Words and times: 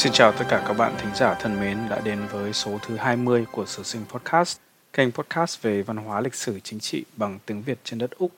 Xin 0.00 0.12
chào 0.12 0.32
tất 0.32 0.44
cả 0.48 0.64
các 0.68 0.74
bạn 0.74 0.94
thính 0.98 1.14
giả 1.14 1.34
thân 1.34 1.60
mến 1.60 1.78
đã 1.90 2.00
đến 2.04 2.18
với 2.30 2.52
số 2.52 2.78
thứ 2.86 2.96
20 2.96 3.46
của 3.52 3.66
Sử 3.66 3.82
Sinh 3.82 4.02
Podcast, 4.08 4.58
kênh 4.92 5.12
podcast 5.12 5.62
về 5.62 5.82
văn 5.82 5.96
hóa 5.96 6.20
lịch 6.20 6.34
sử 6.34 6.60
chính 6.60 6.80
trị 6.80 7.04
bằng 7.16 7.38
tiếng 7.46 7.62
Việt 7.62 7.78
trên 7.84 7.98
đất 7.98 8.10
Úc, 8.18 8.32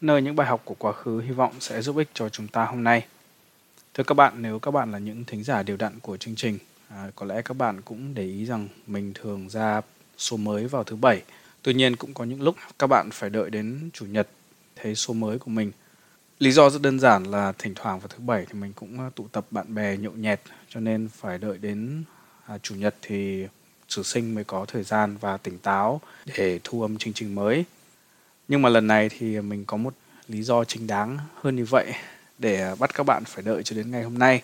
nơi 0.00 0.22
những 0.22 0.36
bài 0.36 0.46
học 0.46 0.62
của 0.64 0.74
quá 0.78 0.92
khứ 0.92 1.20
hy 1.20 1.30
vọng 1.30 1.52
sẽ 1.60 1.82
giúp 1.82 1.96
ích 1.96 2.08
cho 2.14 2.28
chúng 2.28 2.48
ta 2.48 2.64
hôm 2.64 2.84
nay. 2.84 3.06
Thưa 3.94 4.04
các 4.04 4.14
bạn, 4.14 4.42
nếu 4.42 4.58
các 4.58 4.70
bạn 4.70 4.92
là 4.92 4.98
những 4.98 5.24
thính 5.24 5.44
giả 5.44 5.62
đều 5.62 5.76
đặn 5.76 6.00
của 6.00 6.16
chương 6.16 6.34
trình, 6.34 6.58
à, 6.88 7.10
có 7.16 7.26
lẽ 7.26 7.42
các 7.42 7.54
bạn 7.54 7.80
cũng 7.82 8.14
để 8.14 8.24
ý 8.24 8.46
rằng 8.46 8.68
mình 8.86 9.12
thường 9.14 9.48
ra 9.48 9.80
số 10.18 10.36
mới 10.36 10.66
vào 10.66 10.84
thứ 10.84 10.96
bảy. 10.96 11.22
Tuy 11.62 11.74
nhiên 11.74 11.96
cũng 11.96 12.14
có 12.14 12.24
những 12.24 12.42
lúc 12.42 12.56
các 12.78 12.86
bạn 12.86 13.10
phải 13.12 13.30
đợi 13.30 13.50
đến 13.50 13.90
chủ 13.92 14.06
nhật 14.06 14.28
thấy 14.76 14.94
số 14.94 15.14
mới 15.14 15.38
của 15.38 15.50
mình– 15.50 15.72
lý 16.38 16.50
do 16.50 16.70
rất 16.70 16.82
đơn 16.82 17.00
giản 17.00 17.24
là 17.24 17.52
thỉnh 17.58 17.72
thoảng 17.74 18.00
vào 18.00 18.08
thứ 18.08 18.18
bảy 18.18 18.46
thì 18.46 18.58
mình 18.58 18.72
cũng 18.72 18.98
ờ, 18.98 19.10
tụ 19.14 19.28
tập 19.32 19.46
bạn 19.50 19.74
bè 19.74 19.96
nhậu 19.96 20.12
nhẹt 20.12 20.40
cho 20.68 20.80
nên 20.80 21.08
phải 21.08 21.38
đợi 21.38 21.58
đến 21.58 22.02
à, 22.46 22.58
chủ 22.58 22.74
nhật 22.74 22.94
thì 23.02 23.46
sử 23.88 24.02
sinh 24.02 24.34
mới 24.34 24.44
có 24.44 24.64
thời 24.68 24.82
gian 24.82 25.16
và 25.20 25.36
tỉnh 25.36 25.58
táo 25.58 26.00
để 26.36 26.60
thu 26.64 26.82
âm 26.82 26.98
chương 26.98 27.12
trình 27.12 27.34
mới. 27.34 27.64
Nhưng 28.48 28.62
mà 28.62 28.68
lần 28.68 28.86
này 28.86 29.08
thì 29.08 29.40
mình 29.40 29.64
có 29.64 29.76
một 29.76 29.94
lý 30.28 30.42
do 30.42 30.64
chính 30.64 30.86
đáng 30.86 31.18
hơn 31.34 31.56
như 31.56 31.64
vậy 31.64 31.94
để 32.38 32.74
bắt 32.78 32.94
các 32.94 33.06
bạn 33.06 33.24
phải 33.24 33.44
đợi 33.44 33.62
cho 33.62 33.76
đến 33.76 33.90
ngày 33.90 34.02
hôm 34.02 34.18
nay. 34.18 34.42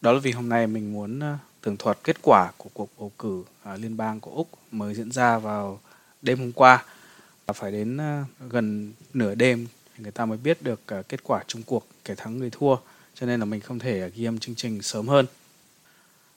Đó 0.00 0.12
là 0.12 0.18
vì 0.18 0.30
hôm 0.30 0.48
nay 0.48 0.66
mình 0.66 0.92
muốn 0.92 1.20
ờ, 1.20 1.36
tường 1.60 1.76
thuật 1.76 1.98
kết 2.04 2.16
quả 2.22 2.52
của 2.56 2.70
cuộc 2.72 2.90
bầu 2.98 3.12
cử 3.18 3.44
à, 3.62 3.76
liên 3.76 3.96
bang 3.96 4.20
của 4.20 4.30
úc 4.30 4.48
mới 4.70 4.94
diễn 4.94 5.12
ra 5.12 5.38
vào 5.38 5.80
đêm 6.22 6.38
hôm 6.38 6.52
qua. 6.52 6.84
Và 7.46 7.52
phải 7.52 7.72
đến 7.72 7.96
ờ, 7.96 8.24
gần 8.50 8.92
nửa 9.14 9.34
đêm 9.34 9.66
người 10.02 10.12
ta 10.12 10.26
mới 10.26 10.38
biết 10.38 10.62
được 10.62 10.80
uh, 10.98 11.08
kết 11.08 11.20
quả 11.24 11.44
chung 11.46 11.62
cuộc 11.62 11.86
kẻ 12.04 12.14
thắng 12.14 12.38
người 12.38 12.50
thua 12.50 12.76
cho 13.14 13.26
nên 13.26 13.40
là 13.40 13.46
mình 13.46 13.60
không 13.60 13.78
thể 13.78 14.00
ờ, 14.00 14.10
ghi 14.14 14.24
âm 14.24 14.38
chương 14.38 14.54
trình 14.54 14.82
sớm 14.82 15.08
hơn. 15.08 15.26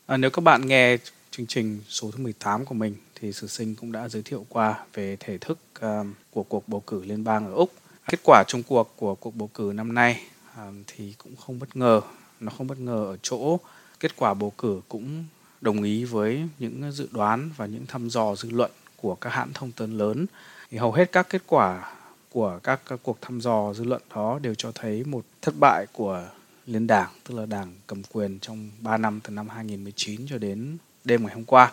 À, 0.06 0.18
nếu 0.18 0.30
các 0.30 0.42
bạn 0.42 0.68
nghe 0.68 0.98
chương 1.32 1.48
trình 1.48 1.82
số 1.90 2.12
thứ 2.12 2.24
18 2.24 2.66
của 2.66 2.76
mình 2.76 2.96
thì 3.16 3.34
sử 3.34 3.48
sinh 3.48 3.76
cũng 3.76 3.92
đã 3.92 4.10
giới 4.10 4.22
thiệu 4.22 4.46
qua 4.50 4.86
về 4.94 5.18
thể 5.20 5.38
thức 5.38 5.60
uh, 5.86 6.08
của 6.32 6.44
cuộc 6.44 6.68
bầu 6.68 6.84
cử 6.88 7.04
liên 7.06 7.24
bang 7.24 7.46
ở 7.46 7.54
úc. 7.54 7.74
Kết 8.12 8.20
quả 8.24 8.44
chung 8.48 8.64
cuộc 8.64 8.94
của 8.96 9.16
cuộc 9.16 9.36
bầu 9.36 9.50
cử 9.54 9.72
năm 9.76 9.94
nay 9.94 10.22
uh, 10.52 10.74
thì 10.88 11.14
cũng 11.18 11.36
không 11.36 11.60
bất 11.60 11.76
ngờ 11.76 12.02
nó 12.40 12.52
không 12.58 12.68
bất 12.68 12.80
ngờ 12.80 13.06
ở 13.06 13.18
chỗ 13.22 13.60
kết 14.00 14.16
quả 14.16 14.34
bầu 14.34 14.54
cử 14.58 14.82
cũng 14.88 15.26
đồng 15.62 15.84
ý 15.84 16.04
với 16.04 16.48
những 16.60 16.92
dự 16.92 17.08
đoán 17.12 17.50
và 17.58 17.66
những 17.66 17.86
thăm 17.88 18.10
dò 18.10 18.36
dư 18.36 18.50
luận 18.50 18.72
của 18.96 19.16
các 19.16 19.30
hãng 19.30 19.54
thông 19.54 19.72
tấn 19.72 19.98
lớn. 19.98 20.26
Thì 20.70 20.78
hầu 20.78 20.92
hết 20.92 21.12
các 21.12 21.30
kết 21.30 21.42
quả 21.48 21.94
của 22.34 22.60
các, 22.64 22.82
các 22.88 23.00
cuộc 23.04 23.18
thăm 23.22 23.42
dò 23.42 23.74
dư 23.74 23.84
luận 23.84 24.02
đó 24.16 24.40
đều 24.42 24.56
cho 24.56 24.72
thấy 24.76 25.04
một 25.04 25.26
thất 25.42 25.54
bại 25.60 25.86
của 25.94 26.30
liên 26.66 26.88
đảng, 26.88 27.10
tức 27.24 27.36
là 27.36 27.46
đảng 27.46 27.74
cầm 27.88 28.04
quyền 28.04 28.40
trong 28.40 28.70
3 28.80 28.98
năm 28.98 29.20
từ 29.24 29.34
năm 29.34 29.50
2019 29.50 30.28
cho 30.28 30.38
đến 30.38 30.78
đêm 31.04 31.24
ngày 31.24 31.34
hôm 31.34 31.46
qua 31.46 31.72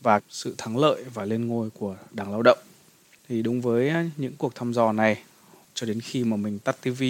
và 0.00 0.20
sự 0.28 0.54
thắng 0.58 0.76
lợi 0.76 1.04
và 1.14 1.24
lên 1.24 1.46
ngôi 1.46 1.70
của 1.70 1.96
Đảng 2.10 2.30
Lao 2.30 2.42
động. 2.42 2.58
Thì 3.28 3.42
đúng 3.42 3.60
với 3.60 3.92
những 4.16 4.36
cuộc 4.38 4.54
thăm 4.54 4.72
dò 4.72 4.92
này 4.92 5.22
cho 5.74 5.86
đến 5.86 6.00
khi 6.00 6.24
mà 6.24 6.36
mình 6.36 6.58
tắt 6.58 6.76
TV 6.82 7.02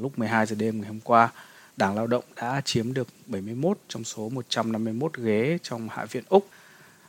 lúc 0.00 0.18
12 0.18 0.46
giờ 0.46 0.56
đêm 0.58 0.80
ngày 0.80 0.88
hôm 0.88 1.00
qua, 1.00 1.32
Đảng 1.76 1.96
Lao 1.96 2.06
động 2.06 2.24
đã 2.36 2.62
chiếm 2.64 2.94
được 2.94 3.08
71 3.26 3.78
trong 3.88 4.04
số 4.04 4.28
151 4.28 5.16
ghế 5.16 5.58
trong 5.62 5.88
Hạ 5.88 6.04
viện 6.04 6.24
Úc. 6.28 6.48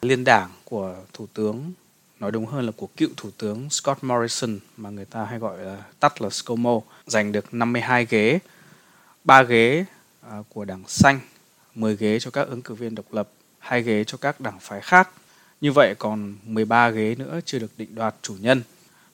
Liên 0.01 0.23
đảng 0.23 0.49
của 0.63 0.95
Thủ 1.13 1.27
tướng 1.33 1.71
nói 2.19 2.31
đúng 2.31 2.45
hơn 2.45 2.65
là 2.65 2.71
của 2.77 2.87
cựu 2.97 3.09
thủ 3.17 3.29
tướng 3.37 3.69
Scott 3.69 4.03
Morrison 4.03 4.59
mà 4.77 4.89
người 4.89 5.05
ta 5.05 5.25
hay 5.25 5.39
gọi 5.39 5.57
là 5.57 5.83
tắt 5.99 6.21
là 6.21 6.29
ScoMo 6.29 6.81
giành 7.07 7.31
được 7.31 7.53
52 7.53 8.05
ghế, 8.09 8.39
3 9.23 9.43
ghế 9.43 9.85
à, 10.21 10.37
của 10.49 10.65
đảng 10.65 10.83
xanh, 10.87 11.19
10 11.75 11.95
ghế 11.97 12.19
cho 12.19 12.31
các 12.31 12.47
ứng 12.47 12.61
cử 12.61 12.73
viên 12.73 12.95
độc 12.95 13.13
lập, 13.13 13.29
2 13.59 13.83
ghế 13.83 14.03
cho 14.03 14.17
các 14.17 14.41
đảng 14.41 14.59
phái 14.59 14.81
khác. 14.81 15.09
Như 15.61 15.71
vậy 15.71 15.95
còn 15.95 16.35
13 16.43 16.89
ghế 16.89 17.15
nữa 17.15 17.39
chưa 17.45 17.59
được 17.59 17.71
định 17.77 17.95
đoạt 17.95 18.15
chủ 18.21 18.35
nhân. 18.39 18.61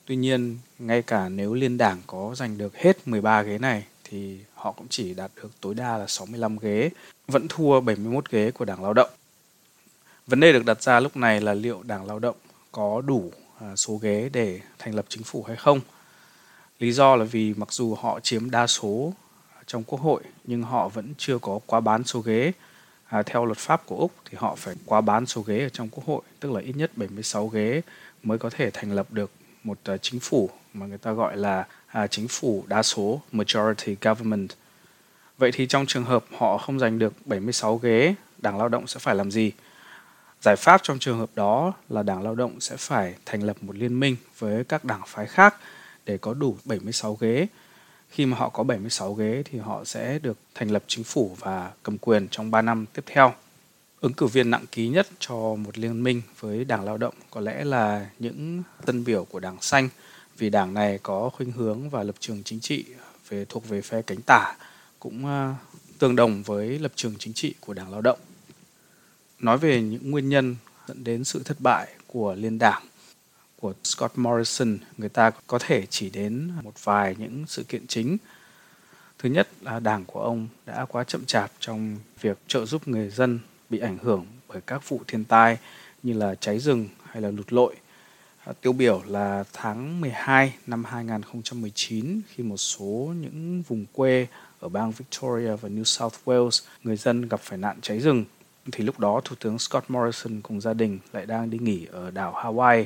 Tuy 0.04 0.16
nhiên, 0.16 0.58
ngay 0.78 1.02
cả 1.02 1.28
nếu 1.28 1.54
liên 1.54 1.78
đảng 1.78 2.02
có 2.06 2.34
giành 2.36 2.58
được 2.58 2.76
hết 2.76 3.08
13 3.08 3.42
ghế 3.42 3.58
này 3.58 3.84
thì 4.04 4.38
họ 4.54 4.72
cũng 4.72 4.86
chỉ 4.90 5.14
đạt 5.14 5.30
được 5.36 5.50
tối 5.60 5.74
đa 5.74 5.96
là 5.96 6.06
65 6.06 6.58
ghế, 6.58 6.90
vẫn 7.28 7.48
thua 7.48 7.80
71 7.80 8.30
ghế 8.30 8.50
của 8.50 8.64
Đảng 8.64 8.82
Lao 8.82 8.94
động. 8.94 9.10
Vấn 10.26 10.40
đề 10.40 10.52
được 10.52 10.64
đặt 10.64 10.82
ra 10.82 11.00
lúc 11.00 11.16
này 11.16 11.40
là 11.40 11.54
liệu 11.54 11.82
Đảng 11.82 12.06
Lao 12.06 12.18
động 12.18 12.36
có 12.76 13.02
đủ 13.06 13.32
à, 13.60 13.76
số 13.76 13.96
ghế 13.96 14.28
để 14.32 14.60
thành 14.78 14.94
lập 14.94 15.04
chính 15.08 15.22
phủ 15.22 15.42
hay 15.42 15.56
không. 15.56 15.80
Lý 16.78 16.92
do 16.92 17.16
là 17.16 17.24
vì 17.24 17.54
mặc 17.54 17.72
dù 17.72 17.94
họ 17.94 18.20
chiếm 18.20 18.50
đa 18.50 18.66
số 18.66 19.12
trong 19.66 19.84
quốc 19.84 20.00
hội 20.00 20.22
nhưng 20.44 20.62
họ 20.62 20.88
vẫn 20.88 21.14
chưa 21.18 21.38
có 21.38 21.60
quá 21.66 21.80
bán 21.80 22.04
số 22.04 22.20
ghế. 22.20 22.52
À, 23.06 23.22
theo 23.22 23.44
luật 23.44 23.58
pháp 23.58 23.86
của 23.86 23.96
Úc 23.96 24.12
thì 24.30 24.38
họ 24.40 24.54
phải 24.54 24.74
quá 24.86 25.00
bán 25.00 25.26
số 25.26 25.42
ghế 25.42 25.62
ở 25.62 25.68
trong 25.68 25.88
quốc 25.88 26.04
hội, 26.06 26.22
tức 26.40 26.52
là 26.52 26.60
ít 26.60 26.76
nhất 26.76 26.90
76 26.96 27.48
ghế 27.48 27.80
mới 28.22 28.38
có 28.38 28.50
thể 28.50 28.70
thành 28.70 28.92
lập 28.92 29.06
được 29.10 29.30
một 29.64 29.78
uh, 29.94 30.02
chính 30.02 30.20
phủ 30.20 30.50
mà 30.74 30.86
người 30.86 30.98
ta 30.98 31.12
gọi 31.12 31.36
là 31.36 31.66
uh, 32.02 32.10
chính 32.10 32.28
phủ 32.28 32.64
đa 32.66 32.82
số 32.82 33.20
majority 33.32 33.94
government. 34.00 34.48
Vậy 35.38 35.52
thì 35.52 35.66
trong 35.66 35.86
trường 35.86 36.04
hợp 36.04 36.24
họ 36.38 36.58
không 36.58 36.78
giành 36.78 36.98
được 36.98 37.12
76 37.26 37.76
ghế, 37.76 38.14
Đảng 38.38 38.58
Lao 38.58 38.68
động 38.68 38.86
sẽ 38.86 38.98
phải 38.98 39.14
làm 39.14 39.30
gì? 39.30 39.52
Giải 40.46 40.56
pháp 40.56 40.80
trong 40.82 40.98
trường 40.98 41.18
hợp 41.18 41.30
đó 41.34 41.72
là 41.88 42.02
Đảng 42.02 42.22
Lao 42.22 42.34
động 42.34 42.60
sẽ 42.60 42.76
phải 42.76 43.14
thành 43.24 43.42
lập 43.42 43.56
một 43.60 43.76
liên 43.76 44.00
minh 44.00 44.16
với 44.38 44.64
các 44.64 44.84
đảng 44.84 45.00
phái 45.06 45.26
khác 45.26 45.54
để 46.04 46.18
có 46.18 46.34
đủ 46.34 46.56
76 46.64 47.14
ghế. 47.14 47.46
Khi 48.10 48.26
mà 48.26 48.36
họ 48.36 48.48
có 48.48 48.62
76 48.62 49.14
ghế 49.14 49.42
thì 49.44 49.58
họ 49.58 49.84
sẽ 49.84 50.18
được 50.18 50.38
thành 50.54 50.70
lập 50.70 50.82
chính 50.86 51.04
phủ 51.04 51.36
và 51.40 51.70
cầm 51.82 51.98
quyền 51.98 52.28
trong 52.30 52.50
3 52.50 52.62
năm 52.62 52.86
tiếp 52.92 53.02
theo. 53.06 53.34
Ứng 54.00 54.12
cử 54.12 54.26
viên 54.26 54.50
nặng 54.50 54.64
ký 54.72 54.88
nhất 54.88 55.06
cho 55.18 55.34
một 55.34 55.78
liên 55.78 56.02
minh 56.02 56.22
với 56.40 56.64
Đảng 56.64 56.84
Lao 56.84 56.98
động 56.98 57.14
có 57.30 57.40
lẽ 57.40 57.64
là 57.64 58.06
những 58.18 58.62
tân 58.84 59.04
biểu 59.04 59.24
của 59.24 59.40
Đảng 59.40 59.60
Xanh, 59.60 59.88
vì 60.38 60.50
đảng 60.50 60.74
này 60.74 60.98
có 61.02 61.30
khuynh 61.30 61.52
hướng 61.52 61.90
và 61.90 62.02
lập 62.02 62.14
trường 62.20 62.42
chính 62.42 62.60
trị 62.60 62.84
về 63.28 63.44
thuộc 63.48 63.68
về 63.68 63.80
phe 63.80 64.02
cánh 64.02 64.22
tả 64.26 64.56
cũng 65.00 65.26
ờ, 65.26 65.54
tương 65.98 66.16
đồng 66.16 66.42
với 66.42 66.78
lập 66.78 66.92
trường 66.94 67.14
chính 67.18 67.32
trị 67.32 67.54
của 67.60 67.74
Đảng 67.74 67.90
Lao 67.90 68.00
động 68.00 68.18
nói 69.38 69.58
về 69.58 69.82
những 69.82 70.10
nguyên 70.10 70.28
nhân 70.28 70.56
dẫn 70.88 71.04
đến 71.04 71.24
sự 71.24 71.42
thất 71.44 71.60
bại 71.60 71.88
của 72.06 72.34
liên 72.34 72.58
đảng 72.58 72.82
của 73.60 73.72
Scott 73.84 74.18
Morrison, 74.18 74.78
người 74.98 75.08
ta 75.08 75.30
có 75.46 75.58
thể 75.58 75.86
chỉ 75.86 76.10
đến 76.10 76.50
một 76.62 76.84
vài 76.84 77.16
những 77.18 77.44
sự 77.46 77.62
kiện 77.62 77.86
chính. 77.86 78.16
Thứ 79.18 79.28
nhất 79.28 79.48
là 79.60 79.80
đảng 79.80 80.04
của 80.04 80.20
ông 80.20 80.48
đã 80.66 80.84
quá 80.84 81.04
chậm 81.04 81.24
chạp 81.24 81.50
trong 81.60 81.96
việc 82.20 82.38
trợ 82.46 82.66
giúp 82.66 82.88
người 82.88 83.10
dân 83.10 83.38
bị 83.70 83.78
ảnh 83.78 83.98
hưởng 84.02 84.26
bởi 84.48 84.60
các 84.60 84.88
vụ 84.88 85.00
thiên 85.06 85.24
tai 85.24 85.58
như 86.02 86.12
là 86.12 86.34
cháy 86.34 86.58
rừng 86.58 86.88
hay 87.04 87.22
là 87.22 87.30
lụt 87.30 87.52
lội. 87.52 87.76
À, 88.44 88.52
tiêu 88.60 88.72
biểu 88.72 89.02
là 89.06 89.44
tháng 89.52 90.00
12 90.00 90.54
năm 90.66 90.84
2019 90.84 92.20
khi 92.28 92.42
một 92.42 92.56
số 92.56 93.14
những 93.20 93.62
vùng 93.68 93.86
quê 93.92 94.26
ở 94.60 94.68
bang 94.68 94.92
Victoria 94.92 95.56
và 95.56 95.68
New 95.68 95.84
South 95.84 96.14
Wales 96.24 96.64
người 96.84 96.96
dân 96.96 97.28
gặp 97.28 97.40
phải 97.40 97.58
nạn 97.58 97.78
cháy 97.82 98.00
rừng 98.00 98.24
thì 98.72 98.84
lúc 98.84 98.98
đó 98.98 99.20
Thủ 99.24 99.36
tướng 99.40 99.58
Scott 99.58 99.90
Morrison 99.90 100.40
cùng 100.40 100.60
gia 100.60 100.74
đình 100.74 100.98
lại 101.12 101.26
đang 101.26 101.50
đi 101.50 101.58
nghỉ 101.58 101.86
ở 101.92 102.10
đảo 102.10 102.32
Hawaii. 102.36 102.84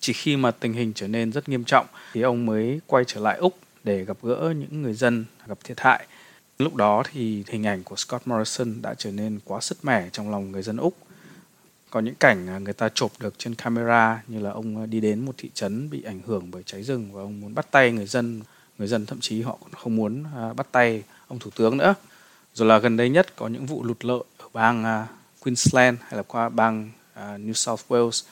Chỉ 0.00 0.12
khi 0.12 0.36
mà 0.36 0.50
tình 0.50 0.72
hình 0.72 0.92
trở 0.94 1.08
nên 1.08 1.32
rất 1.32 1.48
nghiêm 1.48 1.64
trọng 1.64 1.86
thì 2.12 2.22
ông 2.22 2.46
mới 2.46 2.80
quay 2.86 3.04
trở 3.06 3.20
lại 3.20 3.38
Úc 3.38 3.58
để 3.84 4.04
gặp 4.04 4.16
gỡ 4.22 4.54
những 4.56 4.82
người 4.82 4.94
dân, 4.94 5.24
gặp 5.46 5.58
thiệt 5.64 5.80
hại. 5.80 6.06
Lúc 6.58 6.74
đó 6.74 7.02
thì 7.12 7.44
hình 7.48 7.66
ảnh 7.66 7.82
của 7.82 7.96
Scott 7.96 8.26
Morrison 8.26 8.82
đã 8.82 8.94
trở 8.94 9.10
nên 9.10 9.38
quá 9.44 9.60
sứt 9.60 9.84
mẻ 9.84 10.08
trong 10.12 10.30
lòng 10.30 10.52
người 10.52 10.62
dân 10.62 10.76
Úc. 10.76 10.96
Có 11.90 12.00
những 12.00 12.14
cảnh 12.14 12.46
à, 12.48 12.58
người 12.58 12.72
ta 12.72 12.88
chụp 12.88 13.12
được 13.20 13.34
trên 13.38 13.54
camera 13.54 14.22
như 14.28 14.40
là 14.40 14.50
ông 14.50 14.82
à, 14.82 14.86
đi 14.86 15.00
đến 15.00 15.24
một 15.24 15.34
thị 15.38 15.50
trấn 15.54 15.90
bị 15.90 16.02
ảnh 16.02 16.20
hưởng 16.26 16.50
bởi 16.50 16.62
cháy 16.66 16.82
rừng 16.82 17.12
và 17.12 17.22
ông 17.22 17.40
muốn 17.40 17.54
bắt 17.54 17.70
tay 17.70 17.92
người 17.92 18.06
dân. 18.06 18.40
Người 18.78 18.88
dân 18.88 19.06
thậm 19.06 19.20
chí 19.20 19.42
họ 19.42 19.58
còn 19.60 19.70
không 19.72 19.96
muốn 19.96 20.24
à, 20.36 20.52
bắt 20.52 20.66
tay 20.72 21.02
ông 21.28 21.38
thủ 21.38 21.50
tướng 21.56 21.76
nữa. 21.76 21.94
Rồi 22.54 22.68
là 22.68 22.78
gần 22.78 22.96
đây 22.96 23.08
nhất 23.08 23.36
có 23.36 23.48
những 23.48 23.66
vụ 23.66 23.84
lụt 23.84 24.04
lội 24.04 24.24
bang 24.52 24.84
uh, 24.84 25.08
Queensland 25.40 25.98
hay 26.00 26.16
là 26.16 26.22
qua 26.22 26.48
bang 26.48 26.90
uh, 27.12 27.18
New 27.18 27.52
South 27.52 27.80
Wales 27.88 28.24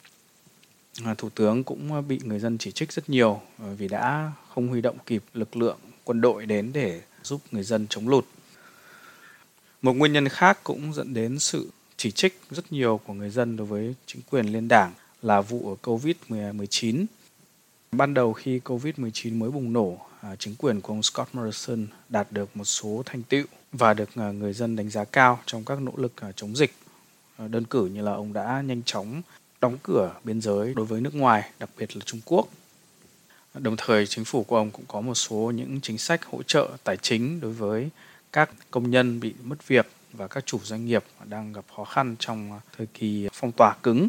à, 1.04 1.14
thủ 1.18 1.28
tướng 1.34 1.64
cũng 1.64 2.08
bị 2.08 2.20
người 2.24 2.38
dân 2.38 2.58
chỉ 2.58 2.72
trích 2.72 2.92
rất 2.92 3.10
nhiều 3.10 3.40
vì 3.58 3.88
đã 3.88 4.32
không 4.54 4.68
huy 4.68 4.80
động 4.80 4.96
kịp 5.06 5.22
lực 5.34 5.56
lượng 5.56 5.78
quân 6.04 6.20
đội 6.20 6.46
đến 6.46 6.70
để 6.72 7.00
giúp 7.22 7.40
người 7.50 7.62
dân 7.62 7.86
chống 7.90 8.08
lụt 8.08 8.24
một 9.82 9.92
nguyên 9.92 10.12
nhân 10.12 10.28
khác 10.28 10.58
cũng 10.64 10.94
dẫn 10.94 11.14
đến 11.14 11.38
sự 11.38 11.70
chỉ 11.96 12.10
trích 12.10 12.40
rất 12.50 12.72
nhiều 12.72 13.00
của 13.06 13.12
người 13.14 13.30
dân 13.30 13.56
đối 13.56 13.66
với 13.66 13.94
chính 14.06 14.22
quyền 14.30 14.46
liên 14.46 14.68
đảng 14.68 14.92
là 15.22 15.40
vụ 15.40 15.76
Covid-19. 15.82 17.06
Ban 17.92 18.14
đầu 18.14 18.32
khi 18.32 18.60
Covid-19 18.64 19.38
mới 19.38 19.50
bùng 19.50 19.72
nổ, 19.72 19.98
À, 20.22 20.36
chính 20.38 20.54
quyền 20.58 20.80
của 20.80 20.92
ông 20.92 21.02
Scott 21.02 21.34
Morrison 21.34 21.86
đạt 22.08 22.26
được 22.32 22.56
một 22.56 22.64
số 22.64 23.02
thành 23.06 23.22
tựu 23.22 23.44
và 23.72 23.94
được 23.94 24.08
à, 24.14 24.30
người 24.30 24.52
dân 24.52 24.76
đánh 24.76 24.90
giá 24.90 25.04
cao 25.04 25.40
trong 25.46 25.64
các 25.64 25.80
nỗ 25.80 25.92
lực 25.96 26.12
à, 26.20 26.32
chống 26.36 26.56
dịch. 26.56 26.74
Đơn 27.38 27.64
cử 27.64 27.86
như 27.86 28.02
là 28.02 28.12
ông 28.12 28.32
đã 28.32 28.62
nhanh 28.66 28.82
chóng 28.82 29.22
đóng 29.60 29.78
cửa 29.82 30.14
biên 30.24 30.40
giới 30.40 30.74
đối 30.74 30.86
với 30.86 31.00
nước 31.00 31.14
ngoài, 31.14 31.50
đặc 31.58 31.70
biệt 31.78 31.96
là 31.96 32.02
Trung 32.04 32.20
Quốc. 32.24 32.48
Đồng 33.54 33.76
thời 33.78 34.06
chính 34.06 34.24
phủ 34.24 34.44
của 34.44 34.56
ông 34.56 34.70
cũng 34.70 34.84
có 34.88 35.00
một 35.00 35.14
số 35.14 35.52
những 35.54 35.80
chính 35.80 35.98
sách 35.98 36.24
hỗ 36.24 36.42
trợ 36.42 36.68
tài 36.84 36.96
chính 36.96 37.40
đối 37.40 37.52
với 37.52 37.88
các 38.32 38.50
công 38.70 38.90
nhân 38.90 39.20
bị 39.20 39.34
mất 39.42 39.68
việc 39.68 39.86
và 40.12 40.28
các 40.28 40.46
chủ 40.46 40.58
doanh 40.62 40.86
nghiệp 40.86 41.04
đang 41.24 41.52
gặp 41.52 41.64
khó 41.76 41.84
khăn 41.84 42.16
trong 42.18 42.60
thời 42.76 42.86
kỳ 42.86 43.28
phong 43.32 43.52
tỏa 43.52 43.76
cứng. 43.82 44.08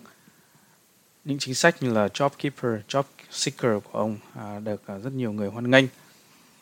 Những 1.25 1.39
chính 1.39 1.55
sách 1.55 1.83
như 1.83 1.93
là 1.93 2.07
JobKeeper, 2.07 2.81
Job 2.87 3.03
Seeker 3.31 3.71
của 3.83 3.99
ông 3.99 4.17
à, 4.35 4.59
được 4.59 4.81
à, 4.87 4.97
rất 4.97 5.13
nhiều 5.13 5.31
người 5.31 5.49
hoan 5.49 5.71
nghênh. 5.71 5.85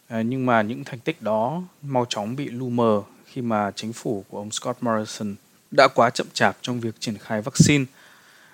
À, 0.08 0.22
nhưng 0.22 0.46
mà 0.46 0.62
những 0.62 0.84
thành 0.84 1.00
tích 1.00 1.22
đó 1.22 1.62
mau 1.82 2.06
chóng 2.10 2.36
bị 2.36 2.50
lu 2.50 2.70
mờ 2.70 3.04
khi 3.26 3.42
mà 3.42 3.72
chính 3.76 3.94
phủ 3.94 4.26
của 4.30 4.38
ông 4.38 4.52
Scott 4.52 4.84
Morrison 4.84 5.36
đã 5.72 5.88
quá 5.96 6.10
chậm 6.10 6.28
chạp 6.34 6.58
trong 6.62 6.80
việc 6.80 6.96
triển 7.00 7.18
khai 7.18 7.42
vaccine. 7.42 7.86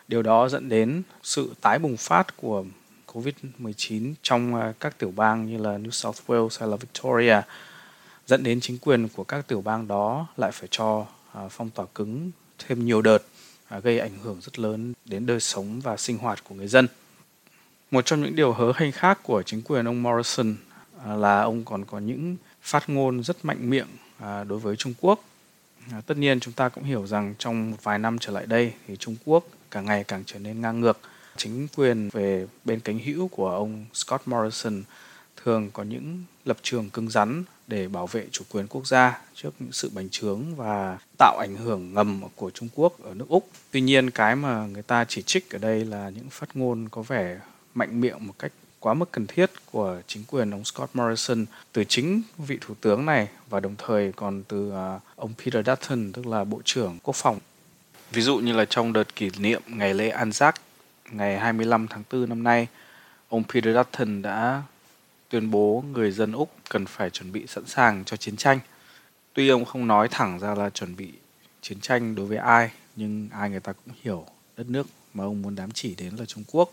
Điều 0.08 0.22
đó 0.22 0.50
dẫn 0.50 0.70
đến 0.70 1.04
sự 1.24 1.54
tái 1.62 1.80
bùng 1.80 1.98
phát 1.98 2.38
của 2.38 2.66
COVID-19 3.14 4.14
trong 4.22 4.56
à, 4.56 4.74
các 4.80 4.98
tiểu 4.98 5.14
bang 5.16 5.46
như 5.46 5.58
là 5.58 5.78
New 5.78 5.90
South 5.90 6.18
Wales 6.28 6.60
hay 6.60 6.70
là 6.70 6.76
Victoria 6.76 7.42
dẫn 8.28 8.44
đến 8.44 8.60
chính 8.62 8.78
quyền 8.78 9.08
của 9.08 9.24
các 9.24 9.48
tiểu 9.48 9.62
bang 9.62 9.88
đó 9.88 10.28
lại 10.38 10.52
phải 10.52 10.68
cho 10.72 11.06
à, 11.34 11.42
phong 11.50 11.70
tỏa 11.70 11.86
cứng 11.96 12.32
thêm 12.60 12.86
nhiều 12.86 13.02
đợt 13.02 13.24
gây 13.84 14.00
ảnh 14.00 14.18
hưởng 14.24 14.38
rất 14.42 14.60
lớn 14.60 14.94
đến 15.06 15.26
đời 15.26 15.40
sống 15.40 15.80
và 15.80 15.98
sinh 15.98 16.18
hoạt 16.18 16.44
của 16.44 16.56
người 16.56 16.68
dân. 16.68 16.88
Một 17.94 18.06
trong 18.06 18.24
những 18.24 18.36
điều 18.36 18.54
hớ 18.54 18.72
hênh 18.76 18.92
khác 18.92 19.20
của 19.24 19.44
chính 19.44 19.62
quyền 19.62 19.86
ông 19.86 20.04
Morrison 20.04 20.56
à, 21.06 21.16
là 21.16 21.42
ông 21.42 21.66
còn 21.66 21.86
có 21.86 22.00
những 22.00 22.38
phát 22.62 22.90
ngôn 22.90 23.24
rất 23.24 23.46
mạnh 23.46 23.70
miệng 23.70 23.88
à, 24.20 24.44
đối 24.44 24.60
với 24.60 24.76
Trung 24.76 24.94
Quốc. 25.02 25.24
À, 25.92 26.02
tất 26.06 26.18
nhiên 26.18 26.40
chúng 26.40 26.54
ta 26.54 26.70
cũng 26.70 26.84
hiểu 26.84 27.08
rằng 27.08 27.34
trong 27.40 27.72
một 27.72 27.78
vài 27.84 28.00
năm 28.00 28.20
trở 28.20 28.32
lại 28.32 28.46
đây 28.46 28.74
thì 28.88 28.96
Trung 28.96 29.16
Quốc 29.26 29.44
càng 29.72 29.86
ngày 29.86 30.04
càng 30.04 30.24
trở 30.26 30.40
nên 30.40 30.62
ngang 30.62 30.80
ngược. 30.80 31.00
Chính 31.38 31.68
quyền 31.76 32.10
về 32.10 32.48
bên 32.66 32.80
cánh 32.80 33.00
hữu 33.00 33.28
của 33.28 33.50
ông 33.50 33.86
Scott 33.94 34.28
Morrison 34.28 34.84
thường 35.44 35.70
có 35.74 35.84
những 35.84 36.24
lập 36.46 36.58
trường 36.62 36.90
cứng 36.90 37.10
rắn 37.10 37.44
để 37.68 37.88
bảo 37.88 38.08
vệ 38.08 38.28
chủ 38.32 38.44
quyền 38.52 38.68
quốc 38.68 38.88
gia 38.88 39.22
trước 39.36 39.52
những 39.60 39.72
sự 39.72 39.92
bành 39.94 40.10
trướng 40.10 40.56
và 40.56 40.98
tạo 41.18 41.38
ảnh 41.38 41.56
hưởng 41.56 41.94
ngầm 41.94 42.22
của 42.36 42.50
Trung 42.50 42.70
Quốc 42.76 43.04
ở 43.04 43.14
nước 43.14 43.30
Úc. 43.30 43.50
Tuy 43.72 43.82
nhiên 43.82 44.10
cái 44.10 44.36
mà 44.36 44.66
người 44.66 44.84
ta 44.84 45.06
chỉ 45.08 45.22
trích 45.22 45.50
ở 45.52 45.58
đây 45.58 45.86
là 45.86 46.10
những 46.10 46.30
phát 46.30 46.50
ngôn 46.54 46.90
có 46.90 47.02
vẻ 47.02 47.40
mạnh 47.76 48.02
miệng 48.02 48.28
một 48.28 48.34
cách 48.40 48.52
quá 48.80 48.94
mức 48.94 49.12
cần 49.12 49.28
thiết 49.28 49.52
của 49.72 50.02
chính 50.08 50.24
quyền 50.24 50.52
ông 50.52 50.64
Scott 50.64 50.96
Morrison 50.96 51.46
từ 51.72 51.84
chính 51.84 52.22
vị 52.38 52.58
thủ 52.62 52.74
tướng 52.82 53.06
này 53.06 53.28
và 53.50 53.60
đồng 53.60 53.76
thời 53.78 54.12
còn 54.12 54.44
từ 54.44 54.72
à, 54.72 55.00
ông 55.16 55.34
Peter 55.38 55.68
Dutton 55.68 56.12
tức 56.12 56.28
là 56.28 56.44
bộ 56.44 56.62
trưởng 56.66 56.98
quốc 57.04 57.16
phòng. 57.16 57.40
Ví 58.12 58.22
dụ 58.22 58.38
như 58.38 58.54
là 58.54 58.66
trong 58.66 58.94
đợt 58.94 59.16
kỷ 59.16 59.30
niệm 59.38 59.62
ngày 59.68 59.94
lễ 59.94 60.12
Anzac 60.12 60.52
ngày 61.12 61.40
25 61.40 61.88
tháng 61.88 62.04
4 62.12 62.30
năm 62.30 62.44
nay, 62.44 62.68
ông 63.30 63.44
Peter 63.54 63.76
Dutton 63.76 64.22
đã 64.22 64.64
tuyên 65.30 65.52
bố 65.52 65.84
người 65.94 66.12
dân 66.12 66.32
Úc 66.32 66.50
cần 66.70 66.86
phải 66.86 67.10
chuẩn 67.10 67.32
bị 67.32 67.48
sẵn 67.48 67.66
sàng 67.66 68.04
cho 68.06 68.18
chiến 68.18 68.38
tranh. 68.38 68.60
Tuy 69.34 69.50
ông 69.50 69.66
không 69.66 69.88
nói 69.88 70.08
thẳng 70.12 70.40
ra 70.40 70.56
là 70.56 70.70
chuẩn 70.70 70.96
bị 70.96 71.14
chiến 71.62 71.80
tranh 71.80 72.16
đối 72.16 72.26
với 72.26 72.38
ai, 72.38 72.72
nhưng 72.96 73.30
ai 73.32 73.50
người 73.50 73.60
ta 73.60 73.74
cũng 73.74 73.96
hiểu 74.02 74.26
đất 74.58 74.70
nước 74.70 74.88
mà 75.14 75.24
ông 75.24 75.42
muốn 75.42 75.56
đám 75.56 75.72
chỉ 75.72 75.96
đến 75.96 76.16
là 76.16 76.26
Trung 76.26 76.44
Quốc. 76.52 76.72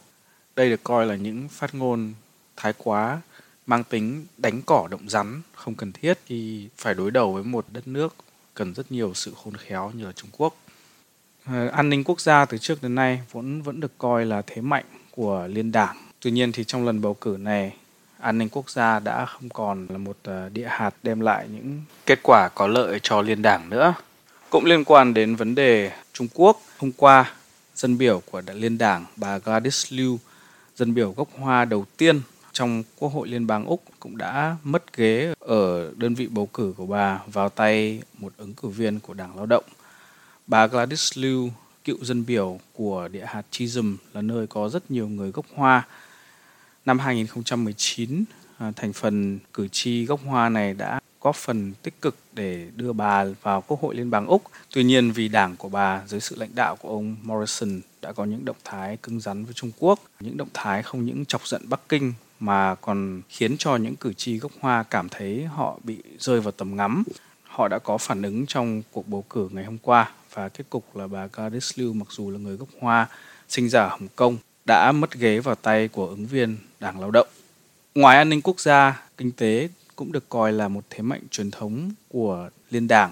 Đây 0.60 0.70
được 0.70 0.84
coi 0.84 1.06
là 1.06 1.14
những 1.16 1.48
phát 1.48 1.74
ngôn 1.74 2.12
thái 2.56 2.72
quá, 2.78 3.20
mang 3.66 3.84
tính 3.84 4.26
đánh 4.38 4.62
cỏ 4.66 4.88
động 4.90 5.08
rắn, 5.08 5.42
không 5.54 5.74
cần 5.74 5.92
thiết 5.92 6.18
khi 6.26 6.68
phải 6.76 6.94
đối 6.94 7.10
đầu 7.10 7.32
với 7.32 7.42
một 7.42 7.64
đất 7.72 7.88
nước 7.88 8.14
cần 8.54 8.74
rất 8.74 8.92
nhiều 8.92 9.14
sự 9.14 9.32
khôn 9.44 9.56
khéo 9.56 9.90
như 9.94 10.06
là 10.06 10.12
Trung 10.12 10.30
Quốc. 10.38 10.56
Ờ, 11.44 11.68
an 11.68 11.90
ninh 11.90 12.04
quốc 12.04 12.20
gia 12.20 12.44
từ 12.44 12.58
trước 12.58 12.82
đến 12.82 12.94
nay 12.94 13.20
vẫn 13.32 13.62
vẫn 13.62 13.80
được 13.80 13.98
coi 13.98 14.26
là 14.26 14.42
thế 14.46 14.62
mạnh 14.62 14.84
của 15.10 15.46
liên 15.46 15.72
đảng. 15.72 15.96
Tuy 16.20 16.30
nhiên 16.30 16.52
thì 16.52 16.64
trong 16.64 16.86
lần 16.86 17.00
bầu 17.00 17.14
cử 17.14 17.36
này, 17.40 17.72
an 18.18 18.38
ninh 18.38 18.48
quốc 18.48 18.70
gia 18.70 18.98
đã 18.98 19.26
không 19.26 19.48
còn 19.48 19.86
là 19.90 19.98
một 19.98 20.16
ờ, 20.22 20.48
địa 20.48 20.68
hạt 20.68 20.94
đem 21.02 21.20
lại 21.20 21.48
những 21.48 21.82
kết 22.06 22.18
quả 22.22 22.48
có 22.54 22.66
lợi 22.66 23.00
cho 23.02 23.22
liên 23.22 23.42
đảng 23.42 23.70
nữa. 23.70 23.94
Cũng 24.50 24.64
liên 24.64 24.84
quan 24.84 25.14
đến 25.14 25.36
vấn 25.36 25.54
đề 25.54 25.92
Trung 26.12 26.28
Quốc, 26.34 26.60
hôm 26.78 26.92
qua, 26.96 27.34
dân 27.74 27.98
biểu 27.98 28.22
của 28.30 28.42
liên 28.54 28.78
đảng 28.78 29.04
bà 29.16 29.38
Gladys 29.38 29.92
Liu, 29.92 30.18
dân 30.80 30.94
biểu 30.94 31.12
gốc 31.16 31.28
Hoa 31.38 31.64
đầu 31.64 31.84
tiên 31.96 32.20
trong 32.52 32.82
Quốc 32.98 33.08
hội 33.08 33.28
Liên 33.28 33.46
bang 33.46 33.66
Úc 33.66 33.82
cũng 34.00 34.16
đã 34.16 34.56
mất 34.62 34.96
ghế 34.96 35.34
ở 35.38 35.92
đơn 35.96 36.14
vị 36.14 36.26
bầu 36.26 36.46
cử 36.46 36.74
của 36.76 36.86
bà 36.86 37.20
vào 37.26 37.48
tay 37.48 38.02
một 38.18 38.32
ứng 38.36 38.54
cử 38.54 38.68
viên 38.68 39.00
của 39.00 39.14
Đảng 39.14 39.36
Lao 39.36 39.46
động. 39.46 39.64
Bà 40.46 40.66
Gladys 40.66 41.18
Liu, 41.18 41.50
cựu 41.84 42.04
dân 42.04 42.26
biểu 42.26 42.60
của 42.72 43.08
địa 43.08 43.24
hạt 43.26 43.42
Chisholm 43.50 43.96
là 44.12 44.22
nơi 44.22 44.46
có 44.46 44.68
rất 44.68 44.90
nhiều 44.90 45.08
người 45.08 45.30
gốc 45.30 45.46
Hoa 45.54 45.86
năm 46.86 46.98
2019, 46.98 48.24
à, 48.58 48.72
thành 48.76 48.92
phần 48.92 49.38
cử 49.54 49.68
tri 49.68 50.04
gốc 50.04 50.20
Hoa 50.26 50.48
này 50.48 50.74
đã 50.74 51.00
góp 51.20 51.36
phần 51.36 51.72
tích 51.82 52.00
cực 52.02 52.16
để 52.32 52.66
đưa 52.76 52.92
bà 52.92 53.24
vào 53.42 53.60
Quốc 53.60 53.80
hội 53.82 53.94
Liên 53.94 54.10
bang 54.10 54.26
Úc. 54.26 54.42
Tuy 54.74 54.84
nhiên 54.84 55.12
vì 55.12 55.28
đảng 55.28 55.56
của 55.56 55.68
bà 55.68 56.02
dưới 56.06 56.20
sự 56.20 56.36
lãnh 56.36 56.54
đạo 56.54 56.76
của 56.76 56.88
ông 56.88 57.16
Morrison 57.22 57.80
đã 58.02 58.12
có 58.12 58.24
những 58.24 58.44
động 58.44 58.56
thái 58.64 58.96
cứng 58.96 59.20
rắn 59.20 59.44
với 59.44 59.54
Trung 59.54 59.70
Quốc, 59.78 60.00
những 60.20 60.36
động 60.36 60.48
thái 60.54 60.82
không 60.82 61.04
những 61.04 61.24
chọc 61.24 61.46
giận 61.46 61.62
Bắc 61.68 61.80
Kinh 61.88 62.12
mà 62.40 62.74
còn 62.74 63.20
khiến 63.28 63.56
cho 63.56 63.76
những 63.76 63.96
cử 63.96 64.12
tri 64.12 64.38
gốc 64.38 64.52
Hoa 64.60 64.82
cảm 64.82 65.08
thấy 65.08 65.44
họ 65.44 65.78
bị 65.84 65.96
rơi 66.18 66.40
vào 66.40 66.52
tầm 66.52 66.76
ngắm. 66.76 67.02
Họ 67.42 67.68
đã 67.68 67.78
có 67.78 67.98
phản 67.98 68.22
ứng 68.22 68.46
trong 68.46 68.82
cuộc 68.92 69.08
bầu 69.08 69.24
cử 69.30 69.48
ngày 69.52 69.64
hôm 69.64 69.78
qua 69.78 70.10
và 70.34 70.48
kết 70.48 70.64
cục 70.70 70.96
là 70.96 71.06
bà 71.06 71.26
Gladys 71.32 71.78
Liu 71.78 71.92
mặc 71.92 72.08
dù 72.10 72.30
là 72.30 72.38
người 72.38 72.56
gốc 72.56 72.68
Hoa, 72.80 73.08
sinh 73.48 73.68
ra 73.68 73.82
ở 73.82 73.88
Hồng 73.88 74.08
Kông 74.16 74.36
đã 74.64 74.92
mất 74.92 75.14
ghế 75.14 75.38
vào 75.38 75.54
tay 75.54 75.88
của 75.88 76.06
ứng 76.06 76.26
viên 76.26 76.56
Đảng 76.80 77.00
Lao 77.00 77.10
động. 77.10 77.28
Ngoài 77.94 78.16
an 78.16 78.28
ninh 78.28 78.42
quốc 78.42 78.60
gia, 78.60 79.02
kinh 79.16 79.32
tế 79.32 79.68
cũng 80.00 80.12
được 80.12 80.28
coi 80.28 80.52
là 80.52 80.68
một 80.68 80.84
thế 80.90 81.02
mạnh 81.02 81.20
truyền 81.30 81.50
thống 81.50 81.90
của 82.08 82.50
liên 82.70 82.88
đảng. 82.88 83.10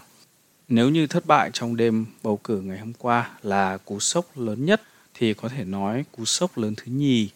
Nếu 0.69 0.89
như 0.89 1.07
thất 1.07 1.27
bại 1.27 1.51
trong 1.53 1.77
đêm 1.77 2.07
bầu 2.23 2.37
cử 2.45 2.61
ngày 2.61 2.79
hôm 2.79 2.93
qua 2.99 3.31
là 3.43 3.77
cú 3.77 4.01
sốc 4.01 4.39
lớn 4.39 4.65
nhất 4.65 4.83
thì 5.15 5.35
có 5.35 5.49
thể 5.49 5.65
nói 5.65 6.05
cú 6.17 6.25
sốc 6.25 6.59
lớn 6.59 6.75
thứ 6.77 6.85
nhì 6.87 7.29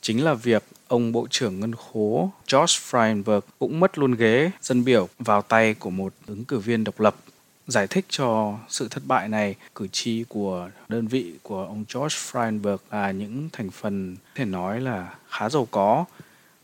chính 0.00 0.24
là 0.24 0.34
việc 0.34 0.64
ông 0.88 1.12
Bộ 1.12 1.26
trưởng 1.30 1.60
Ngân 1.60 1.74
khố 1.74 2.30
George 2.52 2.74
Frydenberg 2.90 3.40
cũng 3.58 3.80
mất 3.80 3.98
luôn 3.98 4.14
ghế 4.14 4.50
dân 4.62 4.84
biểu 4.84 5.08
vào 5.18 5.42
tay 5.42 5.74
của 5.74 5.90
một 5.90 6.12
ứng 6.26 6.44
cử 6.44 6.58
viên 6.58 6.84
độc 6.84 7.00
lập 7.00 7.16
Giải 7.66 7.86
thích 7.86 8.04
cho 8.08 8.58
sự 8.68 8.88
thất 8.88 9.02
bại 9.06 9.28
này, 9.28 9.54
cử 9.74 9.88
tri 9.92 10.24
của 10.28 10.70
đơn 10.88 11.06
vị 11.06 11.32
của 11.42 11.64
ông 11.64 11.84
George 11.94 12.16
Frydenberg 12.16 12.78
là 12.90 13.10
những 13.10 13.48
thành 13.52 13.70
phần 13.70 14.16
có 14.16 14.30
thể 14.34 14.44
nói 14.44 14.80
là 14.80 15.14
khá 15.28 15.48
giàu 15.48 15.68
có. 15.70 16.04